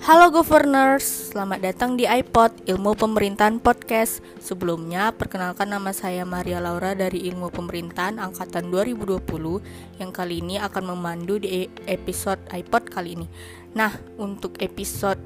Halo 0.00 0.32
Governors, 0.32 1.28
selamat 1.28 1.60
datang 1.60 1.92
di 1.92 2.08
iPod 2.08 2.64
Ilmu 2.64 2.96
Pemerintahan 2.96 3.60
Podcast. 3.60 4.24
Sebelumnya, 4.40 5.12
perkenalkan 5.12 5.68
nama 5.68 5.92
saya 5.92 6.24
Maria 6.24 6.56
Laura 6.56 6.96
dari 6.96 7.28
Ilmu 7.28 7.52
Pemerintahan 7.52 8.16
angkatan 8.16 8.72
2020 8.72 9.20
yang 10.00 10.08
kali 10.08 10.40
ini 10.40 10.56
akan 10.56 10.96
memandu 10.96 11.36
di 11.36 11.68
episode 11.84 12.40
iPod 12.48 12.88
kali 12.88 13.20
ini. 13.20 13.28
Nah, 13.76 13.92
untuk 14.16 14.56
episode 14.64 15.20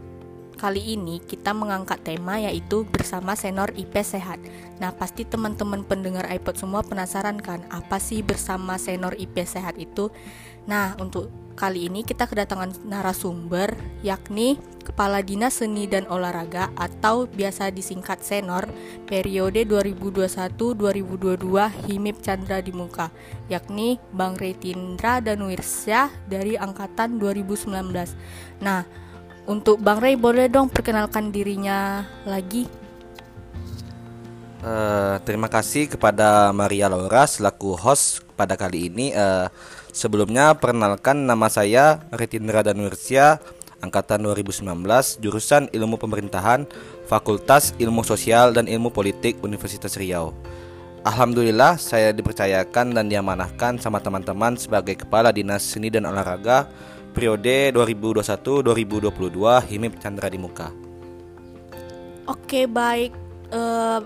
kali 0.56 0.96
ini 0.96 1.20
kita 1.20 1.52
mengangkat 1.52 2.00
tema 2.02 2.40
yaitu 2.40 2.86
bersama 2.88 3.34
senior 3.34 3.70
IP 3.76 3.94
sehat. 4.00 4.40
Nah, 4.78 4.94
pasti 4.94 5.26
teman-teman 5.26 5.84
pendengar 5.84 6.26
iPod 6.30 6.58
semua 6.58 6.82
penasaran 6.82 7.38
kan, 7.38 7.62
apa 7.70 8.00
sih 8.00 8.24
bersama 8.24 8.80
senior 8.80 9.14
IP 9.18 9.44
sehat 9.44 9.76
itu? 9.76 10.08
Nah, 10.64 10.96
untuk 10.96 11.28
Kali 11.54 11.86
ini 11.86 12.02
kita 12.02 12.26
kedatangan 12.26 12.82
narasumber 12.82 13.78
yakni 14.02 14.58
Kepala 14.82 15.22
Dinas 15.22 15.62
Seni 15.62 15.86
dan 15.86 16.02
Olahraga 16.10 16.74
atau 16.74 17.30
biasa 17.30 17.70
disingkat 17.70 18.26
Senor 18.26 18.66
periode 19.06 19.62
2021-2022 19.62 21.46
Himip 21.86 22.18
Chandra 22.26 22.58
di 22.58 22.74
Muka 22.74 23.14
yakni 23.46 24.02
Bang 24.10 24.34
Retindra 24.34 25.22
dan 25.22 25.46
Wirsya 25.46 26.10
dari 26.26 26.58
angkatan 26.58 27.22
2019. 27.22 27.70
Nah, 28.58 28.82
untuk 29.44 29.80
Bang 29.80 30.00
Rey 30.00 30.16
boleh 30.16 30.48
dong 30.48 30.72
perkenalkan 30.72 31.30
dirinya 31.30 32.04
lagi. 32.24 32.66
Uh, 34.64 35.20
terima 35.28 35.52
kasih 35.52 35.92
kepada 35.92 36.48
Maria 36.56 36.88
Laura 36.88 37.28
selaku 37.28 37.76
host 37.76 38.24
pada 38.32 38.56
kali 38.56 38.88
ini. 38.88 39.12
Uh, 39.12 39.52
Sebelumnya 39.94 40.58
perkenalkan 40.58 41.22
nama 41.22 41.46
saya 41.46 42.02
Retindra 42.10 42.66
Danursia 42.66 43.38
angkatan 43.78 44.26
2019 44.26 44.66
jurusan 45.22 45.70
Ilmu 45.70 46.02
Pemerintahan 46.02 46.66
Fakultas 47.06 47.70
Ilmu 47.78 48.02
Sosial 48.02 48.50
dan 48.50 48.66
Ilmu 48.66 48.90
Politik 48.90 49.38
Universitas 49.46 49.94
Riau. 49.94 50.34
Alhamdulillah 51.06 51.78
saya 51.78 52.10
dipercayakan 52.10 52.90
dan 52.90 53.06
diamanahkan 53.06 53.78
sama 53.78 54.02
teman-teman 54.02 54.58
sebagai 54.58 54.98
Kepala 54.98 55.30
Dinas 55.30 55.62
Seni 55.62 55.94
dan 55.94 56.10
Olahraga 56.10 56.66
periode 57.14 57.70
2021-2022 57.70 59.70
HIMIP 59.70 59.94
Chandra 60.02 60.26
di 60.26 60.38
Muka. 60.42 60.74
Oke 62.26 62.66
baik, 62.66 63.14
uh, 63.54 64.02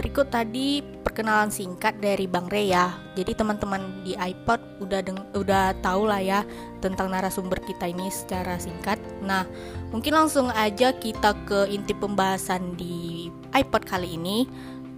berikut 0.00 0.32
tadi 0.32 0.80
perkenalan 0.80 1.50
singkat 1.50 2.00
dari 2.00 2.24
Bang 2.24 2.48
Ray 2.48 2.72
ya. 2.72 2.94
Jadi 3.18 3.34
teman-teman 3.34 4.06
di 4.06 4.14
iPod 4.14 4.80
udah 4.80 5.00
deng 5.02 5.18
udah 5.34 5.74
tahu 5.82 6.06
lah 6.06 6.22
ya 6.22 6.40
tentang 6.78 7.10
narasumber 7.10 7.58
kita 7.64 7.90
ini 7.90 8.08
secara 8.08 8.56
singkat. 8.56 8.96
Nah, 9.20 9.44
mungkin 9.90 10.14
langsung 10.14 10.48
aja 10.54 10.94
kita 10.94 11.34
ke 11.44 11.68
inti 11.68 11.92
pembahasan 11.92 12.78
di 12.78 13.28
iPod 13.52 13.82
kali 13.84 14.14
ini. 14.14 14.46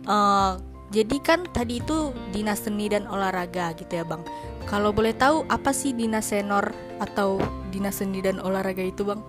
Uh, 0.05 0.61
jadi 0.91 1.17
kan 1.23 1.47
tadi 1.55 1.79
itu 1.79 2.11
dinas 2.35 2.67
seni 2.67 2.91
dan 2.91 3.07
olahraga 3.07 3.75
gitu 3.79 4.03
ya 4.03 4.05
bang. 4.05 4.23
Kalau 4.67 4.91
boleh 4.91 5.15
tahu 5.15 5.47
apa 5.47 5.71
sih 5.71 5.95
dinas 5.95 6.31
senor 6.31 6.75
atau 6.99 7.39
dinas 7.71 8.03
seni 8.03 8.19
dan 8.23 8.43
olahraga 8.43 8.83
itu 8.83 9.07
bang? 9.07 9.23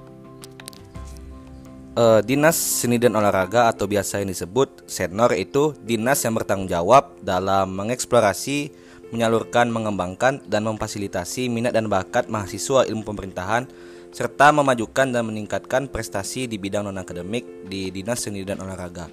uh, 1.95 2.19
dinas 2.23 2.55
seni 2.55 3.01
dan 3.01 3.15
olahraga 3.17 3.71
atau 3.71 3.87
biasa 3.87 4.23
yang 4.23 4.29
disebut 4.31 4.87
senor 4.87 5.33
itu 5.35 5.75
dinas 5.83 6.23
yang 6.23 6.35
bertanggung 6.37 6.69
jawab 6.69 7.11
dalam 7.23 7.73
mengeksplorasi, 7.75 8.71
menyalurkan, 9.11 9.67
mengembangkan 9.71 10.43
dan 10.47 10.67
memfasilitasi 10.67 11.51
minat 11.51 11.75
dan 11.75 11.91
bakat 11.91 12.31
mahasiswa 12.31 12.87
ilmu 12.87 13.03
pemerintahan 13.03 13.67
serta 14.11 14.51
memajukan 14.51 15.07
dan 15.07 15.23
meningkatkan 15.23 15.87
prestasi 15.87 16.43
di 16.43 16.59
bidang 16.59 16.83
non 16.83 16.99
akademik 16.99 17.47
di 17.71 17.87
dinas 17.95 18.27
seni 18.27 18.43
dan 18.43 18.59
olahraga. 18.59 19.07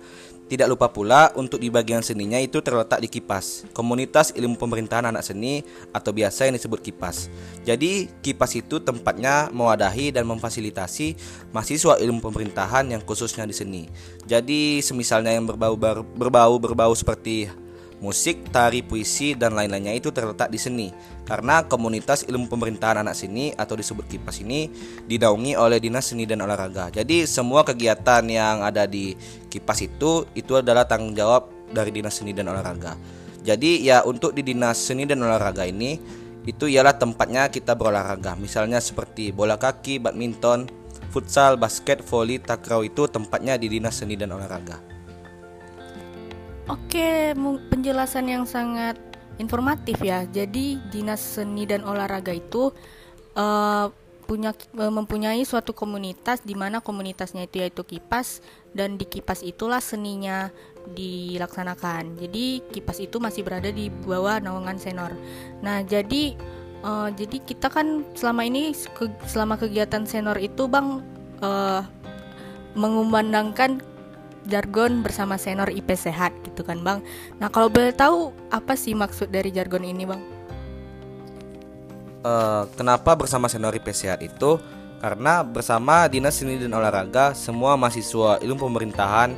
Tidak 0.49 0.65
lupa 0.65 0.89
pula 0.89 1.29
untuk 1.37 1.61
di 1.61 1.69
bagian 1.69 2.01
seninya 2.01 2.41
itu 2.41 2.65
terletak 2.65 3.05
di 3.05 3.09
KIPAS, 3.13 3.69
Komunitas 3.77 4.33
Ilmu 4.33 4.57
Pemerintahan 4.57 5.13
Anak 5.13 5.21
Seni 5.21 5.61
atau 5.93 6.09
biasa 6.09 6.49
yang 6.49 6.57
disebut 6.57 6.81
KIPAS. 6.81 7.29
Jadi 7.69 8.09
KIPAS 8.25 8.65
itu 8.65 8.81
tempatnya 8.81 9.53
mewadahi 9.53 10.09
dan 10.09 10.25
memfasilitasi 10.25 11.21
mahasiswa 11.53 12.01
ilmu 12.01 12.25
pemerintahan 12.25 12.89
yang 12.89 13.05
khususnya 13.05 13.45
di 13.45 13.53
seni. 13.53 13.83
Jadi 14.25 14.81
semisalnya 14.81 15.37
yang 15.37 15.45
berbau 15.45 15.77
berbau 16.17 16.57
berbau 16.57 16.93
seperti 16.97 17.68
musik, 17.99 18.51
tari, 18.55 18.81
puisi, 18.81 19.35
dan 19.35 19.59
lain-lainnya 19.59 19.95
itu 19.95 20.15
terletak 20.15 20.51
di 20.51 20.59
seni. 20.59 20.89
Karena 21.27 21.67
komunitas 21.67 22.25
ilmu 22.25 22.47
pemerintahan 22.47 23.03
anak 23.03 23.19
seni 23.19 23.53
atau 23.53 23.75
disebut 23.75 24.07
KIPAS 24.07 24.43
ini 24.47 24.71
didaungi 25.05 25.59
oleh 25.59 25.83
Dinas 25.83 26.09
Seni 26.09 26.25
dan 26.25 26.41
Olahraga. 26.41 26.89
Jadi 26.89 27.27
semua 27.29 27.67
kegiatan 27.67 28.25
yang 28.25 28.65
ada 28.65 28.87
di 28.89 29.13
KIPAS 29.51 29.79
itu 29.85 30.25
itu 30.33 30.53
adalah 30.57 30.87
tanggung 30.89 31.13
jawab 31.13 31.51
dari 31.69 31.93
Dinas 31.93 32.17
Seni 32.17 32.33
dan 32.33 32.49
Olahraga. 32.49 32.97
Jadi 33.45 33.85
ya 33.85 34.03
untuk 34.07 34.33
di 34.33 34.43
Dinas 34.47 34.81
Seni 34.81 35.05
dan 35.05 35.21
Olahraga 35.21 35.69
ini 35.69 36.01
itu 36.49 36.65
ialah 36.65 36.97
tempatnya 36.97 37.53
kita 37.53 37.77
berolahraga. 37.77 38.33
Misalnya 38.41 38.81
seperti 38.81 39.37
bola 39.37 39.61
kaki, 39.61 40.01
badminton, 40.01 40.65
futsal, 41.13 41.61
basket, 41.61 42.01
voli, 42.01 42.41
takraw 42.41 42.81
itu 42.81 43.05
tempatnya 43.05 43.61
di 43.61 43.69
Dinas 43.69 44.01
Seni 44.01 44.17
dan 44.17 44.33
Olahraga. 44.33 44.88
Oke, 46.69 47.33
penjelasan 47.73 48.29
yang 48.29 48.45
sangat 48.45 49.01
informatif 49.41 50.05
ya. 50.05 50.29
Jadi 50.29 50.77
dinas 50.93 51.17
seni 51.17 51.65
dan 51.65 51.81
olahraga 51.81 52.37
itu 52.37 52.69
uh, 53.41 53.89
punya 54.29 54.53
uh, 54.77 54.93
mempunyai 54.93 55.41
suatu 55.49 55.73
komunitas 55.73 56.45
di 56.45 56.53
mana 56.53 56.85
komunitasnya 56.85 57.49
itu 57.49 57.65
yaitu 57.65 57.81
kipas 57.89 58.45
dan 58.77 59.01
di 59.01 59.09
kipas 59.09 59.41
itulah 59.41 59.81
seninya 59.81 60.53
dilaksanakan. 60.93 62.21
Jadi 62.21 62.61
kipas 62.69 63.01
itu 63.01 63.17
masih 63.17 63.49
berada 63.49 63.73
di 63.73 63.89
bawah 63.89 64.37
naungan 64.37 64.77
senor. 64.77 65.17
Nah, 65.65 65.81
jadi 65.81 66.37
uh, 66.85 67.09
jadi 67.17 67.49
kita 67.49 67.73
kan 67.73 68.05
selama 68.13 68.45
ini 68.45 68.77
ke, 68.77 69.09
selama 69.25 69.57
kegiatan 69.57 70.05
senor 70.05 70.37
itu 70.37 70.69
bang 70.69 71.01
uh, 71.41 71.81
mengumandangkan 72.77 73.81
jargon 74.49 75.05
bersama 75.05 75.37
senior 75.37 75.69
IP 75.69 75.95
sehat 75.95 76.33
gitu 76.43 76.65
kan 76.65 76.81
bang. 76.81 77.05
Nah 77.37 77.53
kalau 77.53 77.69
boleh 77.69 77.93
tahu 77.93 78.33
apa 78.49 78.75
sih 78.75 78.97
maksud 78.97 79.29
dari 79.29 79.53
jargon 79.53 79.85
ini 79.85 80.09
bang? 80.09 80.23
Uh, 82.25 82.67
kenapa 82.75 83.15
bersama 83.15 83.47
senior 83.47 83.77
IP 83.77 83.93
sehat 83.95 84.25
itu? 84.25 84.59
Karena 84.99 85.47
bersama 85.47 86.11
Dinas 86.11 86.43
Seni 86.43 86.59
dan 86.59 86.75
Olahraga 86.75 87.31
semua 87.31 87.79
mahasiswa 87.79 88.43
ilmu 88.43 88.67
pemerintahan 88.67 89.31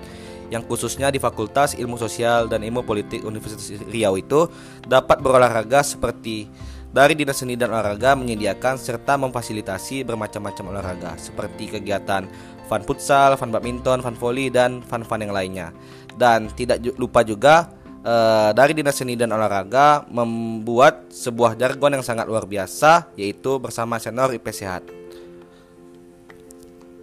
yang 0.49 0.65
khususnya 0.65 1.13
di 1.13 1.21
Fakultas 1.21 1.77
Ilmu 1.77 2.01
Sosial 2.01 2.49
dan 2.49 2.65
Ilmu 2.65 2.81
Politik 2.83 3.23
Universitas 3.23 3.69
Riau 3.87 4.17
itu 4.17 4.49
dapat 4.89 5.21
berolahraga 5.21 5.85
seperti 5.85 6.49
dari 6.91 7.15
Dinas 7.15 7.39
Seni 7.39 7.55
dan 7.55 7.71
Olahraga 7.71 8.19
menyediakan 8.19 8.75
serta 8.75 9.15
memfasilitasi 9.15 10.03
bermacam-macam 10.03 10.75
olahraga 10.75 11.15
seperti 11.23 11.71
kegiatan 11.79 12.27
fun 12.71 12.87
futsal, 12.87 13.35
fun 13.35 13.51
badminton, 13.51 13.99
fun 13.99 14.15
volley 14.15 14.47
dan 14.47 14.79
fun-fun 14.87 15.27
yang 15.27 15.35
lainnya. 15.35 15.75
Dan 16.15 16.47
tidak 16.55 16.79
lupa 16.95 17.27
juga 17.27 17.75
uh, 18.07 18.55
dari 18.55 18.79
Dinas 18.79 18.95
Seni 18.95 19.19
dan 19.19 19.35
Olahraga 19.35 20.07
membuat 20.07 21.11
sebuah 21.11 21.59
jargon 21.59 21.99
yang 21.99 22.05
sangat 22.07 22.31
luar 22.31 22.47
biasa 22.47 23.11
yaitu 23.19 23.59
bersama 23.59 23.99
senior 23.99 24.31
IP 24.31 24.47
Sehat. 24.55 24.87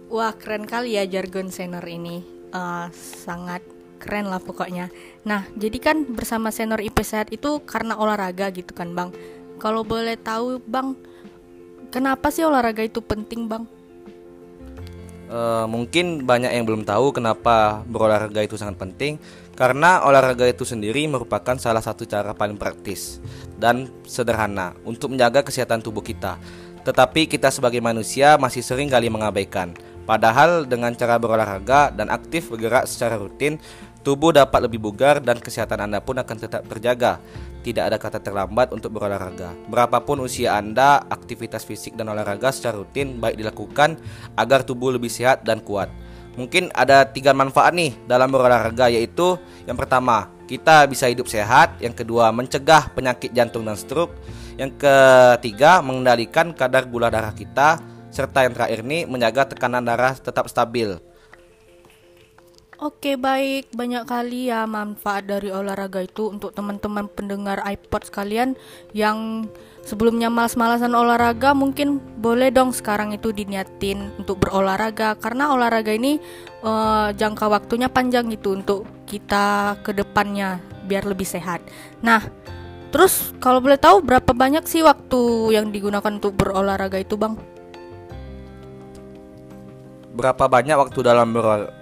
Wah 0.08 0.32
keren 0.32 0.64
kali 0.64 0.96
ya 0.96 1.04
jargon 1.04 1.52
senior 1.52 1.84
ini 1.84 2.24
uh, 2.56 2.88
sangat 2.96 3.60
keren 4.00 4.32
lah 4.32 4.40
pokoknya. 4.40 4.88
Nah 5.28 5.44
jadi 5.52 5.76
kan 5.76 6.08
bersama 6.08 6.48
senior 6.48 6.80
IP 6.80 7.04
Sehat 7.04 7.28
itu 7.28 7.60
karena 7.68 8.00
olahraga 8.00 8.48
gitu 8.48 8.72
kan 8.72 8.96
bang 8.96 9.12
kalau 9.58 9.82
boleh 9.82 10.14
tahu, 10.14 10.62
Bang, 10.62 10.94
kenapa 11.90 12.30
sih 12.30 12.46
olahraga 12.46 12.86
itu 12.86 13.02
penting, 13.02 13.50
Bang? 13.50 13.66
Uh, 15.28 15.68
mungkin 15.68 16.24
banyak 16.24 16.56
yang 16.56 16.64
belum 16.64 16.88
tahu 16.88 17.12
kenapa 17.12 17.84
berolahraga 17.84 18.48
itu 18.48 18.56
sangat 18.56 18.80
penting 18.80 19.20
karena 19.52 20.00
olahraga 20.08 20.48
itu 20.48 20.64
sendiri 20.64 21.04
merupakan 21.04 21.52
salah 21.60 21.84
satu 21.84 22.08
cara 22.08 22.32
paling 22.32 22.56
praktis 22.56 23.20
dan 23.60 23.92
sederhana 24.08 24.72
untuk 24.88 25.12
menjaga 25.12 25.44
kesehatan 25.44 25.84
tubuh 25.84 26.00
kita. 26.00 26.40
Tetapi 26.80 27.28
kita 27.28 27.52
sebagai 27.52 27.84
manusia 27.84 28.40
masih 28.40 28.64
sering 28.64 28.88
kali 28.88 29.12
mengabaikan. 29.12 29.76
Padahal 30.08 30.64
dengan 30.64 30.96
cara 30.96 31.20
berolahraga 31.20 31.92
dan 31.92 32.08
aktif 32.08 32.48
bergerak 32.48 32.88
secara 32.88 33.20
rutin, 33.20 33.60
tubuh 34.08 34.32
dapat 34.32 34.64
lebih 34.64 34.80
bugar 34.80 35.20
dan 35.20 35.36
kesehatan 35.36 35.84
Anda 35.84 36.00
pun 36.00 36.16
akan 36.16 36.36
tetap 36.40 36.64
terjaga. 36.64 37.20
Tidak 37.60 37.84
ada 37.84 38.00
kata 38.00 38.24
terlambat 38.24 38.72
untuk 38.72 38.96
berolahraga. 38.96 39.52
Berapapun 39.68 40.24
usia 40.24 40.56
Anda, 40.56 41.04
aktivitas 41.12 41.68
fisik 41.68 41.92
dan 41.92 42.08
olahraga 42.08 42.48
secara 42.48 42.80
rutin 42.80 43.20
baik 43.20 43.36
dilakukan 43.36 44.00
agar 44.40 44.64
tubuh 44.64 44.96
lebih 44.96 45.12
sehat 45.12 45.44
dan 45.44 45.60
kuat. 45.60 45.92
Mungkin 46.40 46.72
ada 46.72 47.04
tiga 47.04 47.36
manfaat 47.36 47.76
nih 47.76 47.92
dalam 48.08 48.32
berolahraga 48.32 48.88
yaitu 48.88 49.36
yang 49.68 49.76
pertama, 49.76 50.32
kita 50.48 50.88
bisa 50.88 51.04
hidup 51.12 51.28
sehat, 51.28 51.76
yang 51.76 51.92
kedua 51.92 52.32
mencegah 52.32 52.88
penyakit 52.96 53.36
jantung 53.36 53.68
dan 53.68 53.76
stroke, 53.76 54.16
yang 54.56 54.72
ketiga 54.72 55.84
mengendalikan 55.84 56.56
kadar 56.56 56.88
gula 56.88 57.12
darah 57.12 57.36
kita, 57.36 57.76
serta 58.08 58.48
yang 58.48 58.56
terakhir 58.56 58.80
ini 58.88 59.04
menjaga 59.04 59.52
tekanan 59.52 59.84
darah 59.84 60.16
tetap 60.16 60.48
stabil. 60.48 60.96
Oke 62.78 63.18
baik, 63.18 63.74
banyak 63.74 64.06
kali 64.06 64.54
ya 64.54 64.62
manfaat 64.62 65.26
dari 65.26 65.50
olahraga 65.50 65.98
itu 65.98 66.30
untuk 66.30 66.54
teman-teman 66.54 67.10
pendengar 67.10 67.58
iPod 67.66 68.06
sekalian 68.06 68.54
yang 68.94 69.50
sebelumnya 69.82 70.30
malas-malasan 70.30 70.94
olahraga 70.94 71.58
mungkin 71.58 71.98
boleh 72.22 72.54
dong 72.54 72.70
sekarang 72.70 73.10
itu 73.10 73.34
diniatin 73.34 74.14
untuk 74.22 74.46
berolahraga 74.46 75.18
karena 75.18 75.50
olahraga 75.50 75.90
ini 75.90 76.22
uh, 76.62 77.10
jangka 77.18 77.50
waktunya 77.50 77.90
panjang 77.90 78.30
gitu 78.30 78.54
untuk 78.54 78.86
kita 79.10 79.74
ke 79.82 79.90
depannya 79.90 80.62
biar 80.86 81.02
lebih 81.02 81.26
sehat. 81.26 81.58
Nah, 81.98 82.22
terus 82.94 83.34
kalau 83.42 83.58
boleh 83.58 83.82
tahu 83.82 84.06
berapa 84.06 84.30
banyak 84.30 84.62
sih 84.70 84.86
waktu 84.86 85.50
yang 85.50 85.74
digunakan 85.74 86.14
untuk 86.14 86.38
berolahraga 86.38 87.02
itu, 87.02 87.18
Bang? 87.18 87.57
Berapa 90.18 90.50
banyak 90.50 90.74
waktu 90.74 90.98
dalam 91.06 91.30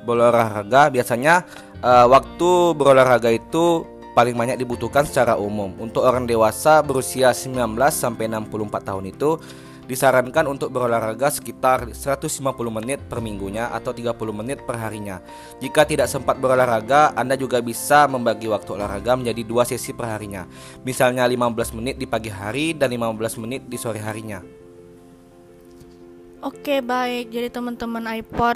berolahraga 0.04 0.92
biasanya 0.92 1.48
uh, 1.80 2.04
waktu 2.04 2.76
berolahraga 2.76 3.32
itu 3.32 3.88
paling 4.12 4.36
banyak 4.36 4.60
dibutuhkan 4.60 5.08
secara 5.08 5.40
umum 5.40 5.72
untuk 5.80 6.04
orang 6.04 6.28
dewasa 6.28 6.84
berusia 6.84 7.32
19 7.32 7.56
sampai 7.88 8.28
64 8.28 8.88
tahun 8.92 9.04
itu 9.08 9.40
disarankan 9.86 10.50
untuk 10.50 10.74
berolahraga 10.74 11.30
sekitar 11.30 11.94
150 11.94 12.42
menit 12.68 12.98
per 13.06 13.22
minggunya 13.22 13.70
atau 13.70 13.94
30 13.94 14.18
menit 14.34 14.58
per 14.66 14.76
harinya. 14.82 15.22
Jika 15.62 15.86
tidak 15.86 16.10
sempat 16.10 16.42
berolahraga, 16.42 17.14
Anda 17.14 17.38
juga 17.38 17.62
bisa 17.62 18.10
membagi 18.10 18.50
waktu 18.50 18.74
olahraga 18.74 19.14
menjadi 19.14 19.46
dua 19.46 19.62
sesi 19.62 19.94
per 19.94 20.10
harinya. 20.10 20.42
Misalnya 20.82 21.22
15 21.22 21.78
menit 21.78 21.96
di 22.02 22.06
pagi 22.10 22.34
hari 22.34 22.74
dan 22.74 22.90
15 22.90 23.38
menit 23.38 23.62
di 23.70 23.78
sore 23.78 24.02
harinya. 24.02 24.55
Oke 26.46 26.78
baik, 26.78 27.34
jadi 27.34 27.50
teman-teman 27.50 28.22
iPod 28.22 28.54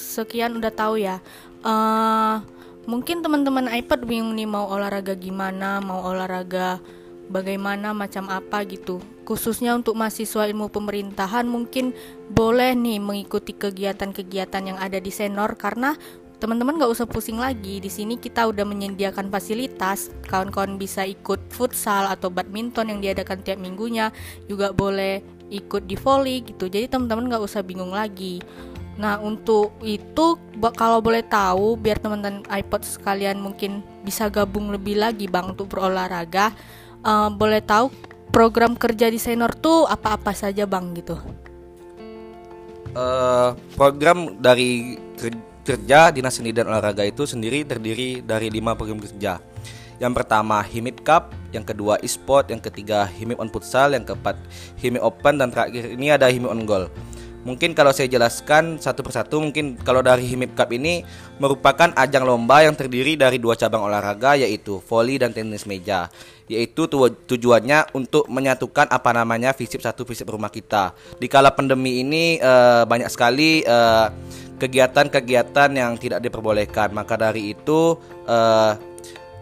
sekian 0.00 0.56
udah 0.56 0.72
tahu 0.72 0.96
ya. 0.96 1.20
Uh, 1.60 2.40
mungkin 2.88 3.20
teman-teman 3.20 3.68
iPod 3.68 4.08
bingung 4.08 4.32
nih 4.32 4.48
mau 4.48 4.64
olahraga 4.64 5.12
gimana, 5.12 5.76
mau 5.84 6.00
olahraga 6.08 6.80
bagaimana, 7.28 7.92
macam 7.92 8.32
apa 8.32 8.64
gitu. 8.64 9.04
Khususnya 9.28 9.76
untuk 9.76 9.92
mahasiswa 9.92 10.48
ilmu 10.48 10.72
pemerintahan 10.72 11.44
mungkin 11.44 11.92
boleh 12.32 12.72
nih 12.72 12.96
mengikuti 12.96 13.52
kegiatan-kegiatan 13.52 14.62
yang 14.64 14.80
ada 14.80 14.96
di 14.96 15.12
Senor 15.12 15.52
karena 15.60 16.00
teman-teman 16.40 16.80
gak 16.80 16.96
usah 16.96 17.04
pusing 17.04 17.36
lagi. 17.36 17.76
Di 17.76 17.92
sini 17.92 18.16
kita 18.16 18.48
udah 18.48 18.64
menyediakan 18.64 19.28
fasilitas, 19.28 20.08
kawan-kawan 20.32 20.80
bisa 20.80 21.04
ikut 21.04 21.44
futsal 21.52 22.08
atau 22.08 22.32
badminton 22.32 22.88
yang 22.88 23.04
diadakan 23.04 23.44
tiap 23.44 23.60
minggunya, 23.60 24.16
juga 24.48 24.72
boleh 24.72 25.35
ikut 25.50 25.86
di 25.86 25.96
volley 25.98 26.42
gitu. 26.42 26.66
Jadi 26.66 26.90
teman-teman 26.90 27.30
nggak 27.30 27.44
usah 27.44 27.62
bingung 27.62 27.94
lagi. 27.94 28.42
Nah 28.96 29.20
untuk 29.20 29.76
itu 29.84 30.40
kalau 30.74 31.04
boleh 31.04 31.20
tahu 31.20 31.76
biar 31.76 32.00
teman-teman 32.00 32.40
iPod 32.48 32.82
sekalian 32.82 33.36
mungkin 33.36 33.84
bisa 34.00 34.32
gabung 34.32 34.72
lebih 34.72 34.96
lagi 34.96 35.28
bang 35.28 35.52
untuk 35.52 35.68
berolahraga 35.68 36.56
uh, 37.04 37.28
boleh 37.28 37.60
tahu 37.60 37.92
program 38.32 38.72
kerja 38.72 39.12
di 39.12 39.20
senior 39.20 39.52
tuh 39.52 39.84
apa-apa 39.84 40.32
saja 40.32 40.64
bang 40.64 40.96
gitu? 40.96 41.16
Uh, 42.96 43.52
program 43.76 44.40
dari 44.40 44.96
kerja 45.66 46.08
dinas 46.08 46.40
seni 46.40 46.54
dan 46.54 46.72
olahraga 46.72 47.04
itu 47.04 47.28
sendiri 47.28 47.66
terdiri 47.68 48.24
dari 48.24 48.48
lima 48.48 48.72
program 48.72 48.96
kerja 48.96 49.36
yang 49.96 50.12
pertama 50.12 50.60
Himip 50.60 51.00
Cup, 51.04 51.32
yang 51.52 51.64
kedua 51.64 51.96
e-sport, 52.04 52.52
yang 52.52 52.60
ketiga 52.60 53.08
Himip 53.08 53.40
on 53.40 53.48
Futsal, 53.48 53.96
yang 53.96 54.04
keempat 54.04 54.36
Himip 54.80 55.00
Open 55.00 55.40
dan 55.40 55.48
terakhir 55.48 55.96
ini 55.96 56.12
ada 56.12 56.28
Himip 56.28 56.52
on 56.52 56.64
Goal. 56.68 56.86
Mungkin 57.46 57.78
kalau 57.78 57.94
saya 57.94 58.10
jelaskan 58.10 58.82
satu 58.82 59.06
persatu, 59.06 59.38
mungkin 59.38 59.78
kalau 59.78 60.02
dari 60.02 60.26
Himip 60.26 60.58
Cup 60.58 60.66
ini 60.74 61.06
merupakan 61.38 61.94
ajang 61.94 62.26
lomba 62.26 62.66
yang 62.66 62.74
terdiri 62.74 63.14
dari 63.14 63.38
dua 63.38 63.54
cabang 63.54 63.86
olahraga 63.86 64.34
yaitu 64.34 64.82
volley 64.82 65.22
dan 65.22 65.30
tenis 65.30 65.62
meja. 65.62 66.10
Yaitu 66.50 66.90
tujuannya 66.90 67.94
untuk 67.94 68.26
menyatukan 68.26 68.90
apa 68.90 69.14
namanya 69.14 69.54
fisip 69.54 69.78
satu 69.78 70.02
fisip 70.02 70.26
rumah 70.26 70.50
kita. 70.50 70.90
Di 71.22 71.30
kala 71.30 71.54
pandemi 71.54 72.02
ini 72.02 72.42
uh, 72.42 72.82
banyak 72.82 73.06
sekali 73.14 73.62
uh, 73.62 74.10
kegiatan-kegiatan 74.58 75.70
yang 75.70 75.94
tidak 76.02 76.26
diperbolehkan. 76.26 76.90
Maka 76.90 77.14
dari 77.14 77.54
itu 77.54 77.94
uh, 78.26 78.74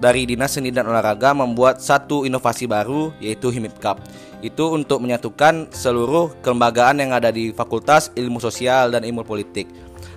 dari 0.03 0.27
Dinas 0.27 0.59
Seni 0.59 0.75
dan 0.75 0.91
Olahraga 0.91 1.35
membuat 1.35 1.79
satu 1.79 2.27
inovasi 2.27 2.67
baru 2.67 3.15
yaitu 3.23 3.51
Himip 3.51 3.79
Cup. 3.79 4.03
Itu 4.45 4.75
untuk 4.75 5.01
menyatukan 5.01 5.73
seluruh 5.73 6.35
kelembagaan 6.45 7.01
yang 7.01 7.17
ada 7.17 7.33
di 7.33 7.55
Fakultas 7.55 8.11
Ilmu 8.13 8.43
Sosial 8.43 8.93
dan 8.93 9.07
Ilmu 9.07 9.25
Politik. 9.25 9.71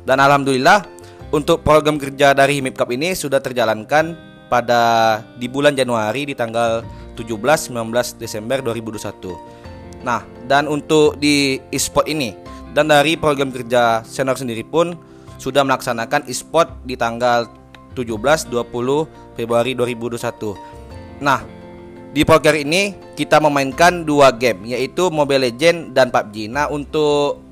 Dan 0.03 0.19
alhamdulillah 0.19 0.83
untuk 1.31 1.63
program 1.63 1.99
kerja 1.99 2.31
dari 2.31 2.59
Himip 2.59 2.75
Cup 2.79 2.91
ini 2.91 3.13
sudah 3.13 3.39
terjalankan 3.43 4.15
pada 4.47 5.19
di 5.35 5.51
bulan 5.51 5.75
Januari 5.75 6.23
di 6.23 6.35
tanggal 6.35 6.83
17 7.19 7.75
19 7.75 8.21
Desember 8.21 8.63
2021. 8.63 10.05
Nah, 10.07 10.23
dan 10.47 10.71
untuk 10.71 11.19
di 11.19 11.59
e-sport 11.73 12.07
ini 12.07 12.31
dan 12.71 12.87
dari 12.87 13.17
program 13.19 13.51
kerja 13.51 14.05
senior 14.07 14.37
sendiri 14.39 14.63
pun 14.63 14.95
sudah 15.41 15.65
melaksanakan 15.65 16.25
e-sport 16.29 16.71
di 16.87 16.95
tanggal 16.95 17.49
17 17.97 18.47
20 18.53 19.26
Februari 19.37 19.77
2021. 19.77 21.21
Nah, 21.21 21.45
di 22.09 22.25
poker 22.25 22.57
ini 22.57 22.97
kita 23.13 23.37
memainkan 23.37 24.01
dua 24.01 24.33
game 24.33 24.73
yaitu 24.73 25.13
Mobile 25.13 25.53
Legend 25.53 25.93
dan 25.93 26.09
PUBG. 26.09 26.49
Nah, 26.49 26.65
untuk 26.73 27.45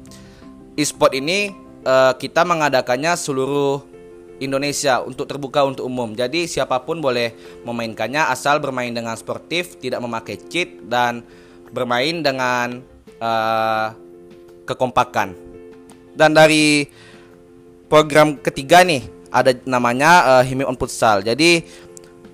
e-sport 0.73 1.13
ini 1.13 1.53
uh, 1.85 2.17
kita 2.17 2.41
mengadakannya 2.41 3.13
seluruh 3.13 3.85
Indonesia 4.41 4.99
untuk 4.99 5.31
terbuka 5.31 5.63
untuk 5.63 5.87
umum. 5.87 6.11
Jadi 6.11 6.49
siapa 6.49 6.83
pun 6.83 6.99
boleh 6.99 7.31
memainkannya 7.63 8.27
asal 8.27 8.59
bermain 8.59 8.91
dengan 8.91 9.15
sportif, 9.15 9.79
tidak 9.79 10.03
memakai 10.03 10.35
cheat 10.51 10.83
dan 10.91 11.23
bermain 11.71 12.19
dengan 12.19 12.83
uh, 13.23 13.95
kekompakan. 14.67 15.31
Dan 16.15 16.35
dari 16.35 16.87
program 17.87 18.39
ketiga 18.39 18.83
nih 18.83 19.14
ada 19.35 19.51
namanya 19.67 20.39
uh, 20.39 20.43
Himi 20.47 20.63
on 20.63 20.79
Futsal. 20.79 21.19
Jadi 21.19 21.67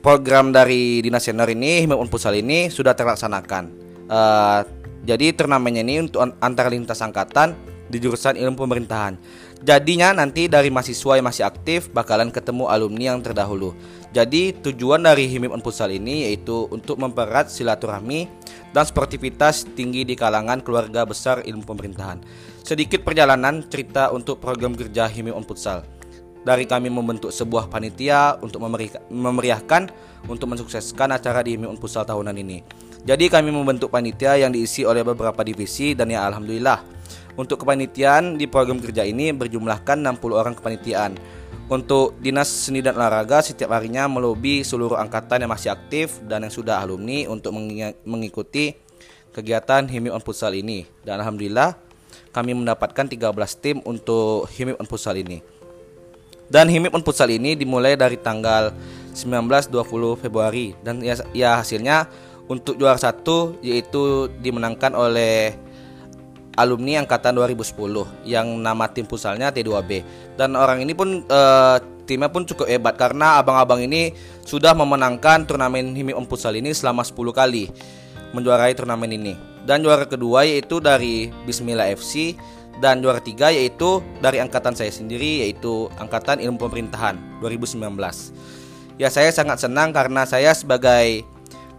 program 0.06 0.54
dari 0.54 1.02
Dinas 1.02 1.26
Senior 1.26 1.50
ini 1.50 1.82
Himi 1.82 1.98
on 1.98 2.06
Futsal 2.06 2.38
ini 2.38 2.70
sudah 2.70 2.94
terlaksanakan. 2.94 3.64
Uh, 4.06 4.62
jadi 5.02 5.34
turnamennya 5.34 5.82
ini 5.82 6.06
untuk 6.06 6.22
antar 6.38 6.70
lintas 6.70 7.02
angkatan 7.02 7.58
di 7.90 7.98
jurusan 7.98 8.38
ilmu 8.38 8.54
pemerintahan. 8.54 9.18
Jadinya 9.62 10.14
nanti 10.14 10.46
dari 10.46 10.70
mahasiswa 10.70 11.18
yang 11.18 11.26
masih 11.26 11.46
aktif 11.46 11.90
bakalan 11.90 12.30
ketemu 12.30 12.70
alumni 12.70 13.14
yang 13.14 13.22
terdahulu. 13.22 13.74
Jadi 14.14 14.54
tujuan 14.62 15.02
dari 15.02 15.26
Himip 15.26 15.54
on 15.54 15.62
Futsal 15.66 15.90
ini 15.90 16.30
yaitu 16.30 16.70
untuk 16.70 17.02
mempererat 17.02 17.50
silaturahmi 17.50 18.30
dan 18.74 18.86
sportivitas 18.86 19.66
tinggi 19.74 20.06
di 20.06 20.14
kalangan 20.14 20.62
keluarga 20.62 21.02
besar 21.06 21.42
ilmu 21.42 21.66
pemerintahan. 21.66 22.22
Sedikit 22.62 23.02
perjalanan 23.02 23.66
cerita 23.66 24.14
untuk 24.14 24.38
program 24.38 24.78
kerja 24.78 25.10
Himip 25.10 25.34
on 25.34 25.46
Futsal 25.46 26.01
dari 26.42 26.66
kami 26.66 26.90
membentuk 26.90 27.30
sebuah 27.30 27.70
panitia 27.70 28.38
untuk 28.42 28.66
memeriahkan 29.10 29.84
untuk 30.26 30.48
mensukseskan 30.50 31.14
acara 31.14 31.46
di 31.46 31.58
Miun 31.58 31.78
Pusat 31.78 32.14
tahunan 32.14 32.36
ini. 32.38 32.62
Jadi 33.02 33.34
kami 33.34 33.50
membentuk 33.50 33.90
panitia 33.90 34.38
yang 34.38 34.54
diisi 34.54 34.86
oleh 34.86 35.02
beberapa 35.02 35.42
divisi 35.42 35.98
dan 35.98 36.14
ya 36.14 36.22
alhamdulillah 36.30 36.86
untuk 37.34 37.66
kepanitiaan 37.66 38.38
di 38.38 38.46
program 38.46 38.78
kerja 38.78 39.02
ini 39.02 39.34
berjumlahkan 39.34 39.98
60 40.06 40.22
orang 40.36 40.54
kepanitiaan. 40.54 41.18
Untuk 41.72 42.20
Dinas 42.20 42.52
Seni 42.52 42.84
dan 42.84 43.00
Olahraga 43.00 43.40
setiap 43.40 43.72
harinya 43.72 44.04
melobi 44.12 44.60
seluruh 44.62 45.00
angkatan 45.00 45.40
yang 45.40 45.52
masih 45.56 45.72
aktif 45.72 46.20
dan 46.28 46.44
yang 46.44 46.52
sudah 46.52 46.84
alumni 46.84 47.26
untuk 47.32 47.56
mengikuti 48.04 48.76
kegiatan 49.32 49.88
Himi 49.88 50.12
on 50.12 50.20
Futsal 50.20 50.52
ini. 50.60 50.84
Dan 51.02 51.24
alhamdulillah 51.24 51.80
kami 52.36 52.52
mendapatkan 52.54 53.08
13 53.08 53.24
tim 53.64 53.80
untuk 53.88 54.52
Himi 54.52 54.76
on 54.76 54.84
Futsal 54.84 55.24
ini. 55.24 55.61
Dan 56.52 56.68
Himip 56.68 56.92
on 56.92 57.00
Futsal 57.02 57.32
ini 57.32 57.56
dimulai 57.56 57.96
dari 57.96 58.20
tanggal 58.20 58.76
19-20 59.16 59.72
Februari. 60.20 60.76
Dan 60.84 61.00
ya, 61.00 61.16
ya 61.32 61.64
hasilnya 61.64 62.12
untuk 62.52 62.76
juara 62.76 63.00
satu 63.00 63.56
yaitu 63.64 64.28
dimenangkan 64.44 64.92
oleh 64.92 65.56
alumni 66.60 67.00
angkatan 67.00 67.40
2010 67.40 68.28
yang 68.28 68.60
nama 68.60 68.92
tim 68.92 69.08
futsalnya 69.08 69.56
T2B 69.56 70.04
dan 70.36 70.60
orang 70.60 70.84
ini 70.84 70.92
pun 70.92 71.24
uh, 71.32 71.80
timnya 72.04 72.28
pun 72.28 72.44
cukup 72.44 72.68
hebat 72.68 73.00
karena 73.00 73.40
abang-abang 73.40 73.88
ini 73.88 74.12
sudah 74.44 74.76
memenangkan 74.76 75.48
turnamen 75.48 75.96
Himip 75.96 76.20
on 76.20 76.28
Futsal 76.28 76.60
ini 76.60 76.76
selama 76.76 77.08
10 77.08 77.16
kali 77.32 77.72
menjuarai 78.36 78.76
turnamen 78.76 79.12
ini. 79.16 79.34
Dan 79.62 79.86
juara 79.86 80.10
kedua 80.10 80.44
yaitu 80.44 80.82
dari 80.82 81.30
Bismillah 81.46 81.88
FC 81.94 82.36
dan 82.82 83.00
juara 83.00 83.22
tiga 83.22 83.54
yaitu 83.54 84.02
dari 84.20 84.42
angkatan 84.42 84.74
saya 84.74 84.90
sendiri 84.90 85.46
yaitu 85.46 85.88
angkatan 86.02 86.42
ilmu 86.42 86.58
pemerintahan 86.58 87.16
2019 87.40 87.78
ya 88.98 89.08
saya 89.14 89.30
sangat 89.30 89.62
senang 89.62 89.94
karena 89.94 90.26
saya 90.26 90.52
sebagai 90.58 91.22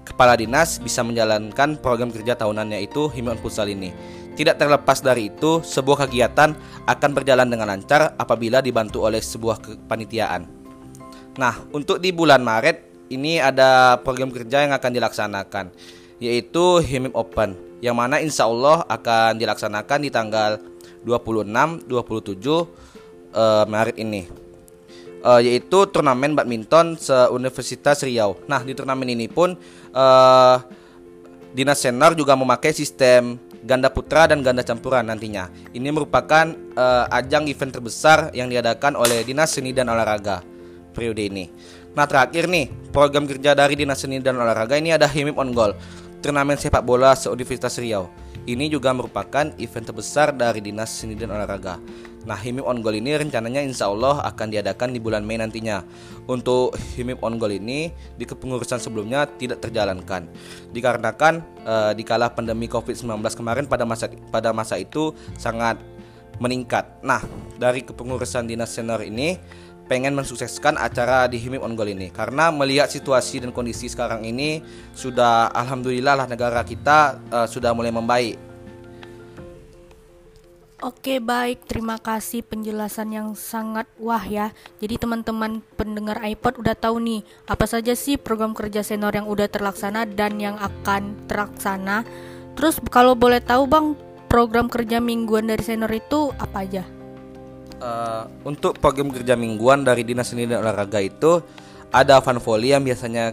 kepala 0.03 0.35
dinas 0.35 0.83
bisa 0.83 1.01
menjalankan 1.07 1.79
program 1.79 2.11
kerja 2.11 2.35
tahunannya 2.35 2.83
itu 2.83 3.09
Himpunan 3.11 3.39
Futsal 3.39 3.71
ini. 3.71 3.95
Tidak 4.33 4.57
terlepas 4.57 5.05
dari 5.05 5.29
itu, 5.29 5.61
sebuah 5.61 6.09
kegiatan 6.09 6.57
akan 6.89 7.11
berjalan 7.13 7.53
dengan 7.53 7.69
lancar 7.69 8.17
apabila 8.17 8.65
dibantu 8.65 9.05
oleh 9.05 9.21
sebuah 9.21 9.61
kepanitiaan. 9.61 10.49
Nah, 11.37 11.55
untuk 11.73 12.01
di 12.01 12.17
bulan 12.17 12.41
Maret 12.41 13.09
ini 13.13 13.37
ada 13.41 14.01
program 14.01 14.33
kerja 14.33 14.65
yang 14.65 14.73
akan 14.73 14.91
dilaksanakan, 14.93 15.67
yaitu 16.17 16.81
Himip 16.81 17.13
Open, 17.13 17.57
yang 17.85 17.93
mana 17.93 18.25
insya 18.25 18.49
Allah 18.49 18.89
akan 18.89 19.37
dilaksanakan 19.37 19.99
di 20.01 20.09
tanggal 20.09 20.57
26, 21.05 21.87
27 21.87 21.91
uh, 23.35 23.65
Maret 23.67 23.97
ini 23.99 24.43
uh, 25.23 25.41
yaitu 25.41 25.87
turnamen 25.89 26.35
badminton 26.35 26.99
se-Universitas 26.99 28.03
Riau. 28.05 28.37
Nah, 28.51 28.61
di 28.61 28.75
turnamen 28.75 29.09
ini 29.09 29.31
pun 29.31 29.55
uh, 29.95 30.57
Dinas 31.55 31.81
Senior 31.81 32.19
juga 32.19 32.35
memakai 32.35 32.75
sistem 32.75 33.39
ganda 33.63 33.87
putra 33.87 34.27
dan 34.27 34.43
ganda 34.43 34.67
campuran 34.67 35.07
nantinya. 35.07 35.47
Ini 35.71 35.89
merupakan 35.95 36.51
uh, 36.75 37.07
ajang 37.15 37.47
event 37.47 37.71
terbesar 37.71 38.35
yang 38.35 38.51
diadakan 38.51 38.99
oleh 38.99 39.23
Dinas 39.23 39.55
Seni 39.55 39.71
dan 39.71 39.87
Olahraga 39.87 40.43
periode 40.93 41.25
ini. 41.25 41.49
Nah, 41.93 42.09
terakhir 42.09 42.49
nih, 42.49 42.73
program 42.91 43.29
kerja 43.29 43.53
dari 43.53 43.79
Dinas 43.79 44.03
Seni 44.03 44.19
dan 44.19 44.41
Olahraga 44.41 44.77
ini 44.81 44.97
ada 44.97 45.07
Himip 45.07 45.39
on 45.39 45.53
Goal, 45.55 45.77
turnamen 46.25 46.59
sepak 46.59 46.83
bola 46.83 47.15
se-Universitas 47.15 47.79
Riau. 47.79 48.09
Ini 48.43 48.67
juga 48.67 48.91
merupakan 48.91 49.55
event 49.55 49.87
terbesar 49.87 50.35
dari 50.35 50.59
Dinas 50.59 50.91
Seni 50.91 51.15
dan 51.15 51.31
Olahraga. 51.31 51.79
Nah, 52.27 52.39
Himip 52.39 52.67
on 52.67 52.83
Goal 52.83 52.99
ini 52.99 53.15
rencananya 53.15 53.63
insya 53.63 53.91
Allah 53.91 54.19
akan 54.23 54.51
diadakan 54.51 54.95
di 54.95 54.99
bulan 54.99 55.23
Mei 55.23 55.39
nantinya. 55.39 55.83
Untuk 56.27 56.75
Himip 56.99 57.23
on 57.23 57.39
Goal 57.39 57.59
ini 57.59 57.95
di 58.19 58.27
kepengurusan 58.27 58.83
sebelumnya 58.83 59.27
tidak 59.27 59.63
terjalankan, 59.63 60.27
dikarenakan 60.75 61.43
uh, 61.67 61.93
dikala 61.95 62.35
pandemi 62.35 62.67
COVID-19 62.67 63.23
kemarin 63.35 63.65
pada 63.71 63.87
masa 63.87 64.11
pada 64.31 64.51
masa 64.51 64.75
itu 64.79 65.15
sangat 65.39 65.79
meningkat. 66.43 66.99
Nah, 67.07 67.23
dari 67.63 67.87
kepengurusan 67.87 68.51
dinas 68.51 68.75
senior 68.75 69.07
ini 69.07 69.39
pengen 69.91 70.15
mensukseskan 70.15 70.79
acara 70.79 71.27
di 71.27 71.37
Himip 71.37 71.63
on 71.63 71.75
Goal 71.75 71.93
ini 71.93 72.09
karena 72.09 72.49
melihat 72.55 72.89
situasi 72.89 73.43
dan 73.43 73.51
kondisi 73.51 73.91
sekarang 73.91 74.23
ini 74.23 74.63
sudah 74.95 75.51
alhamdulillah 75.53 76.25
lah 76.25 76.27
negara 76.31 76.63
kita 76.63 77.19
uh, 77.29 77.47
sudah 77.47 77.75
mulai 77.75 77.91
membaik. 77.91 78.37
Oke 80.83 81.23
baik, 81.23 81.71
terima 81.71 81.95
kasih 81.95 82.43
penjelasan 82.43 83.15
yang 83.15 83.39
sangat 83.39 83.87
wah 84.03 84.27
ya. 84.27 84.51
Jadi 84.83 84.99
teman-teman 84.99 85.63
pendengar 85.79 86.19
iPod 86.27 86.59
udah 86.59 86.75
tahu 86.75 86.99
nih 86.99 87.23
apa 87.47 87.71
saja 87.71 87.95
sih 87.95 88.19
program 88.19 88.51
kerja 88.51 88.83
senior 88.83 89.15
yang 89.15 89.31
udah 89.31 89.47
terlaksana 89.47 90.11
dan 90.11 90.43
yang 90.43 90.59
akan 90.59 91.15
terlaksana. 91.31 92.03
Terus 92.59 92.83
kalau 92.91 93.15
boleh 93.15 93.39
tahu 93.39 93.71
bang, 93.71 93.95
program 94.27 94.67
kerja 94.67 94.99
mingguan 94.99 95.47
dari 95.47 95.63
senior 95.63 95.95
itu 95.95 96.35
apa 96.35 96.67
aja? 96.67 97.02
Uh, 97.81 98.29
untuk 98.45 98.77
program 98.83 99.09
kerja 99.09 99.39
mingguan 99.39 99.87
dari 99.87 100.03
Dinas 100.03 100.35
Seni 100.35 100.45
dan 100.45 100.61
Olahraga 100.61 101.01
itu 101.01 101.41
ada 101.93 102.19
fun 102.25 102.41
volley 102.41 102.73
yang 102.73 102.83
biasanya 102.83 103.33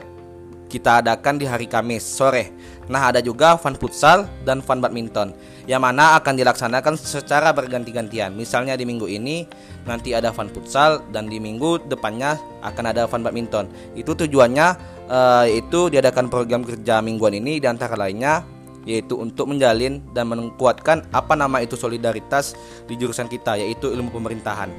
kita 0.70 1.02
adakan 1.02 1.42
di 1.42 1.50
hari 1.50 1.66
Kamis 1.66 2.06
sore. 2.06 2.54
Nah, 2.86 3.10
ada 3.10 3.20
juga 3.20 3.58
fun 3.58 3.74
futsal 3.74 4.30
dan 4.46 4.62
fun 4.62 4.78
badminton 4.78 5.34
yang 5.66 5.82
mana 5.82 6.18
akan 6.18 6.38
dilaksanakan 6.38 6.94
secara 6.98 7.54
berganti-gantian. 7.54 8.34
Misalnya 8.34 8.78
di 8.78 8.86
minggu 8.86 9.10
ini 9.10 9.46
nanti 9.86 10.14
ada 10.14 10.30
fun 10.30 10.50
futsal 10.50 11.02
dan 11.10 11.30
di 11.30 11.42
minggu 11.42 11.90
depannya 11.90 12.38
akan 12.62 12.86
ada 12.90 13.10
fun 13.10 13.26
badminton. 13.26 13.70
Itu 13.98 14.14
tujuannya 14.14 14.68
uh, 15.10 15.46
yaitu 15.50 15.90
diadakan 15.90 16.30
program 16.30 16.62
kerja 16.62 17.02
mingguan 17.02 17.38
ini 17.38 17.58
di 17.58 17.68
antara 17.70 17.98
lainnya 17.98 18.46
yaitu 18.88 19.20
untuk 19.20 19.52
menjalin 19.52 20.04
dan 20.16 20.30
menguatkan 20.32 21.08
apa 21.12 21.34
nama 21.36 21.64
itu 21.64 21.76
solidaritas 21.76 22.56
di 22.86 22.96
jurusan 22.96 23.28
kita 23.28 23.60
yaitu 23.60 23.92
ilmu 23.92 24.12
pemerintahan. 24.14 24.72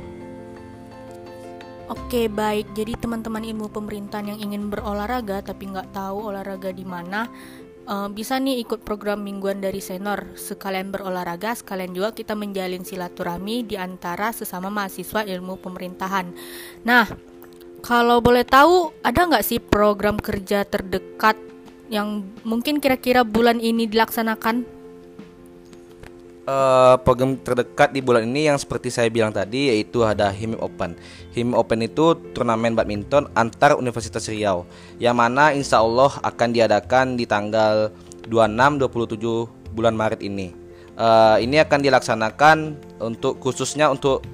Oke 1.91 2.31
baik, 2.31 2.71
jadi 2.71 2.95
teman-teman 2.95 3.43
ilmu 3.43 3.67
pemerintahan 3.67 4.31
yang 4.31 4.39
ingin 4.39 4.71
berolahraga 4.71 5.43
tapi 5.43 5.75
nggak 5.75 5.91
tahu 5.91 6.31
olahraga 6.31 6.71
di 6.71 6.87
mana, 6.87 7.27
uh, 7.91 8.07
bisa 8.07 8.39
nih 8.39 8.63
ikut 8.63 8.87
program 8.87 9.27
mingguan 9.27 9.59
dari 9.59 9.83
Senor. 9.83 10.39
Sekalian 10.39 10.95
berolahraga, 10.95 11.51
sekalian 11.59 11.91
juga 11.91 12.15
kita 12.15 12.39
menjalin 12.39 12.87
silaturahmi 12.87 13.67
di 13.67 13.75
antara 13.75 14.31
sesama 14.31 14.71
mahasiswa 14.71 15.27
ilmu 15.27 15.59
pemerintahan. 15.59 16.31
Nah, 16.87 17.11
kalau 17.83 18.23
boleh 18.23 18.47
tahu, 18.47 18.95
ada 19.03 19.27
nggak 19.27 19.43
sih 19.43 19.59
program 19.59 20.15
kerja 20.23 20.63
terdekat 20.63 21.50
yang 21.91 22.23
mungkin 22.47 22.79
kira-kira 22.79 23.27
bulan 23.27 23.59
ini 23.59 23.91
dilaksanakan? 23.91 24.79
Uh, 26.51 26.97
program 27.07 27.39
terdekat 27.39 27.95
di 27.95 28.01
bulan 28.03 28.27
ini 28.27 28.51
yang 28.51 28.59
seperti 28.59 28.91
saya 28.91 29.07
bilang 29.13 29.31
tadi 29.31 29.71
yaitu 29.71 30.03
ada 30.03 30.33
Himip 30.33 30.59
Open. 30.59 30.97
Himip 31.37 31.55
Open 31.59 31.85
itu 31.85 32.17
turnamen 32.33 32.75
badminton 32.75 33.29
antar 33.37 33.77
Universitas 33.77 34.27
Riau 34.27 34.65
yang 34.99 35.15
mana 35.15 35.53
insya 35.55 35.79
Allah 35.85 36.11
akan 36.25 36.49
diadakan 36.51 37.15
di 37.15 37.29
tanggal 37.29 37.93
26-27 38.27 39.77
bulan 39.77 39.95
Maret 39.95 40.27
ini. 40.27 40.51
Uh, 40.99 41.39
ini 41.39 41.63
akan 41.63 41.87
dilaksanakan 41.87 42.57
untuk 42.99 43.39
khususnya 43.39 43.87
untuk 43.93 44.25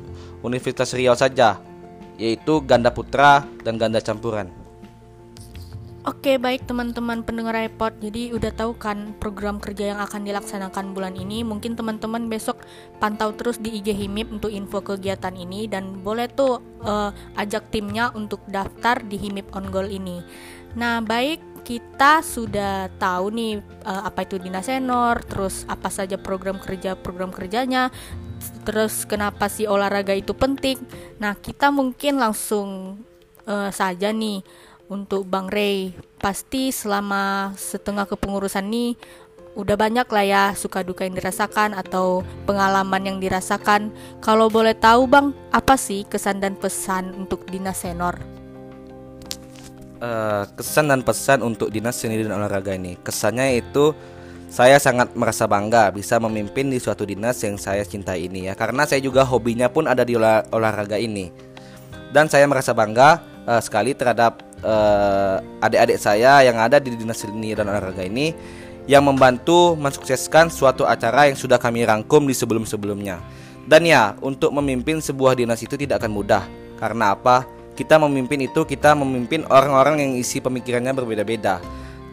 Universitas 0.41 0.97
Riau 0.97 1.13
saja 1.19 1.61
yaitu 2.17 2.65
ganda 2.65 2.89
putra 2.89 3.45
dan 3.61 3.77
ganda 3.77 4.01
campuran. 4.01 4.56
Oke 6.07 6.39
baik 6.39 6.71
teman-teman 6.71 7.27
pendengar 7.27 7.59
iPod. 7.59 7.99
Jadi 7.99 8.31
udah 8.31 8.55
tahu 8.55 8.79
kan 8.79 9.19
program 9.19 9.59
kerja 9.59 9.91
yang 9.91 9.99
akan 9.99 10.23
dilaksanakan 10.23 10.95
bulan 10.95 11.19
ini. 11.19 11.43
Mungkin 11.43 11.75
teman-teman 11.75 12.31
besok 12.31 12.63
pantau 13.03 13.35
terus 13.35 13.59
di 13.59 13.75
IG 13.75 13.91
Himip 13.91 14.31
untuk 14.31 14.55
info 14.55 14.87
kegiatan 14.87 15.35
ini. 15.35 15.67
Dan 15.67 16.07
boleh 16.07 16.31
tuh 16.31 16.63
uh, 16.87 17.11
ajak 17.35 17.75
timnya 17.75 18.15
untuk 18.15 18.39
daftar 18.47 19.03
di 19.03 19.19
Himip 19.19 19.51
On 19.59 19.67
Goal 19.67 19.91
ini. 19.91 20.23
Nah 20.79 21.03
baik 21.03 21.67
kita 21.67 22.23
sudah 22.23 22.87
tahu 23.03 23.35
nih 23.35 23.59
uh, 23.83 24.07
apa 24.07 24.23
itu 24.23 24.39
dinas 24.39 24.71
senor 24.71 25.19
Terus 25.27 25.67
apa 25.67 25.91
saja 25.91 26.15
program 26.15 26.63
kerja 26.63 26.95
program 26.95 27.35
kerjanya 27.35 27.91
Terus 28.63 29.03
kenapa 29.11 29.51
sih 29.51 29.67
olahraga 29.67 30.15
itu 30.15 30.31
penting. 30.39 30.79
Nah 31.19 31.35
kita 31.35 31.75
mungkin 31.75 32.23
langsung 32.23 33.03
uh, 33.51 33.75
saja 33.75 34.15
nih 34.15 34.47
untuk 34.89 35.27
Bang 35.27 35.51
Ray. 35.51 35.95
Pasti 36.19 36.71
selama 36.75 37.55
setengah 37.55 38.07
kepengurusan 38.07 38.67
ini 38.67 38.99
udah 39.57 39.73
banyak 39.73 40.05
lah 40.13 40.25
ya 40.25 40.45
suka 40.53 40.85
duka 40.85 41.09
yang 41.09 41.17
dirasakan 41.17 41.73
atau 41.73 42.21
pengalaman 42.45 43.03
yang 43.03 43.19
dirasakan. 43.19 43.89
Kalau 44.21 44.53
boleh 44.53 44.77
tahu 44.77 45.09
Bang, 45.09 45.33
apa 45.49 45.81
sih 45.81 46.05
kesan 46.05 46.45
dan 46.45 46.55
pesan 46.61 47.17
untuk 47.17 47.49
dinas 47.49 47.81
senor? 47.81 48.21
Uh, 49.97 50.45
kesan 50.61 50.93
dan 50.93 51.01
pesan 51.01 51.41
untuk 51.41 51.73
dinas 51.73 51.97
seni 51.97 52.21
dan 52.21 52.37
olahraga 52.37 52.77
ini 52.77 53.01
kesannya 53.01 53.65
itu 53.65 53.97
saya 54.53 54.77
sangat 54.77 55.17
merasa 55.17 55.49
bangga 55.49 55.89
bisa 55.89 56.21
memimpin 56.21 56.69
di 56.69 56.77
suatu 56.77 57.09
dinas 57.09 57.41
yang 57.41 57.57
saya 57.57 57.81
cintai 57.81 58.29
ini 58.29 58.45
ya 58.45 58.53
karena 58.53 58.85
saya 58.85 59.01
juga 59.01 59.25
hobinya 59.25 59.73
pun 59.73 59.89
ada 59.89 60.05
di 60.05 60.13
olah, 60.13 60.45
olahraga 60.53 61.01
ini 61.01 61.33
dan 62.13 62.29
saya 62.29 62.45
merasa 62.45 62.77
bangga 62.77 63.25
uh, 63.49 63.63
sekali 63.65 63.97
terhadap 63.97 64.46
uh, 64.63 65.43
adik-adik 65.61 65.99
saya 66.01 66.41
yang 66.45 66.57
ada 66.57 66.81
di 66.81 66.95
dinas 66.95 67.21
seni 67.21 67.53
dan 67.53 67.69
olahraga 67.69 68.05
ini 68.07 68.33
yang 68.87 69.03
membantu 69.03 69.75
mensukseskan 69.75 70.47
suatu 70.47 70.87
acara 70.87 71.27
yang 71.27 71.35
sudah 71.35 71.59
kami 71.59 71.83
rangkum 71.83 72.23
di 72.25 72.35
sebelum-sebelumnya. 72.35 73.19
Dan 73.67 73.83
ya, 73.83 74.15
untuk 74.23 74.55
memimpin 74.55 75.03
sebuah 75.03 75.35
dinas 75.35 75.59
itu 75.59 75.75
tidak 75.75 75.99
akan 75.99 76.15
mudah. 76.15 76.47
Karena 76.79 77.19
apa? 77.19 77.43
Kita 77.75 77.99
memimpin 77.99 78.47
itu 78.47 78.63
kita 78.63 78.95
memimpin 78.95 79.43
orang-orang 79.51 80.01
yang 80.01 80.13
isi 80.15 80.39
pemikirannya 80.39 80.95
berbeda-beda. 80.95 81.59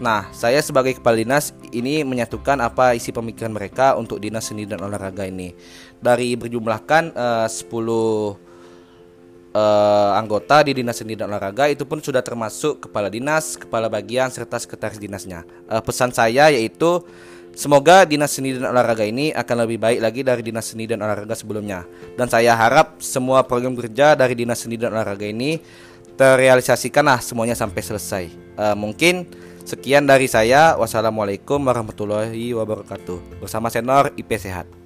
Nah, 0.02 0.28
saya 0.34 0.60
sebagai 0.66 0.98
kepala 0.98 1.22
dinas 1.22 1.54
ini 1.70 2.02
menyatukan 2.02 2.58
apa 2.58 2.98
isi 2.98 3.14
pemikiran 3.14 3.54
mereka 3.54 3.94
untuk 3.94 4.18
dinas 4.18 4.50
seni 4.50 4.66
dan 4.66 4.82
olahraga 4.82 5.30
ini. 5.30 5.54
Dari 6.02 6.34
berjumlahkan 6.34 7.14
uh, 7.14 7.48
10 7.48 8.53
uh, 9.54 10.12
anggota 10.18 10.66
di 10.66 10.82
Dinas 10.82 11.00
Seni 11.00 11.14
dan 11.14 11.30
Olahraga 11.30 11.70
itu 11.70 11.86
pun 11.86 12.02
sudah 12.02 12.20
termasuk 12.26 12.90
kepala 12.90 13.08
dinas, 13.08 13.56
kepala 13.56 13.88
bagian 13.88 14.28
serta 14.34 14.60
sekretaris 14.60 15.00
dinasnya. 15.00 15.46
Uh, 15.70 15.80
pesan 15.80 16.10
saya 16.12 16.50
yaitu 16.50 17.06
semoga 17.54 18.04
Dinas 18.04 18.34
Seni 18.34 18.58
dan 18.58 18.74
Olahraga 18.74 19.06
ini 19.06 19.30
akan 19.32 19.56
lebih 19.66 19.78
baik 19.80 20.00
lagi 20.02 20.22
dari 20.26 20.42
Dinas 20.42 20.74
Seni 20.74 20.90
dan 20.90 21.00
Olahraga 21.06 21.38
sebelumnya. 21.38 21.86
Dan 22.18 22.28
saya 22.28 22.58
harap 22.58 23.00
semua 23.00 23.46
program 23.46 23.78
kerja 23.78 24.18
dari 24.18 24.34
Dinas 24.34 24.66
Seni 24.66 24.76
dan 24.76 24.92
Olahraga 24.92 25.24
ini 25.24 25.62
terrealisasikanlah 26.14 27.22
semuanya 27.22 27.58
sampai 27.58 27.82
selesai. 27.82 28.26
Uh, 28.58 28.76
mungkin 28.78 29.30
sekian 29.64 30.06
dari 30.06 30.28
saya. 30.28 30.76
Wassalamualaikum 30.78 31.62
warahmatullahi 31.62 32.54
wabarakatuh. 32.54 33.42
Bersama 33.42 33.72
Senor 33.74 34.14
IP 34.18 34.36
Sehat. 34.38 34.83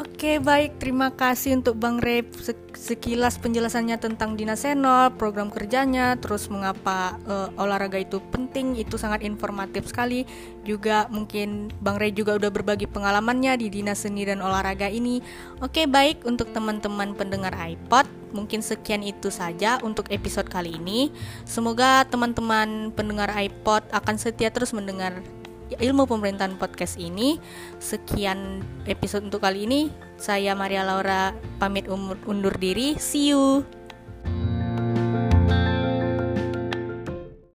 Oke 0.00 0.40
baik, 0.40 0.80
terima 0.80 1.12
kasih 1.12 1.60
untuk 1.60 1.76
Bang 1.76 2.00
Rep 2.00 2.32
sekilas 2.72 3.36
penjelasannya 3.36 4.00
tentang 4.00 4.32
dinas 4.32 4.64
senor, 4.64 5.12
program 5.20 5.52
kerjanya, 5.52 6.16
terus 6.16 6.48
mengapa 6.48 7.20
uh, 7.28 7.52
olahraga 7.60 8.00
itu 8.00 8.16
penting, 8.32 8.80
itu 8.80 8.96
sangat 8.96 9.20
informatif 9.20 9.92
sekali. 9.92 10.24
Juga 10.64 11.04
mungkin 11.12 11.68
Bang 11.84 12.00
Rep 12.00 12.16
juga 12.16 12.32
udah 12.40 12.48
berbagi 12.48 12.88
pengalamannya 12.88 13.60
di 13.60 13.68
dinas 13.68 14.00
seni 14.00 14.24
dan 14.24 14.40
olahraga 14.40 14.88
ini. 14.88 15.20
Oke 15.60 15.84
baik, 15.84 16.24
untuk 16.24 16.48
teman-teman 16.56 17.12
pendengar 17.12 17.52
iPod, 17.52 18.08
mungkin 18.32 18.64
sekian 18.64 19.04
itu 19.04 19.28
saja 19.28 19.84
untuk 19.84 20.08
episode 20.08 20.48
kali 20.48 20.80
ini. 20.80 21.12
Semoga 21.44 22.08
teman-teman 22.08 22.88
pendengar 22.96 23.28
iPod 23.36 23.84
akan 23.92 24.16
setia 24.16 24.48
terus 24.48 24.72
mendengar 24.72 25.20
ilmu 25.78 26.08
pemerintahan 26.10 26.58
podcast 26.58 26.98
ini. 26.98 27.38
Sekian 27.78 28.64
episode 28.90 29.30
untuk 29.30 29.46
kali 29.46 29.68
ini. 29.68 29.80
Saya 30.18 30.58
Maria 30.58 30.82
Laura 30.82 31.30
pamit 31.62 31.86
undur 31.90 32.54
diri. 32.58 32.98
See 32.98 33.30
you. 33.30 33.79